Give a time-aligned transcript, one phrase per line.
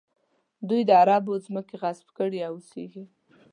[0.67, 3.03] دوی د عربو ځمکې غصب کړي او اوسېږي.